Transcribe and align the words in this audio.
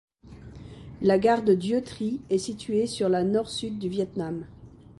La 1.03 1.19
gare 1.19 1.43
de 1.43 1.53
Dieu 1.53 1.83
Tri 1.83 2.21
est 2.31 2.39
située 2.39 2.87
sur 2.87 3.07
la 3.07 3.23
Nord-Sud 3.23 3.77
du 3.77 3.87
Viêt 3.87 4.09
Nam. 4.15 4.47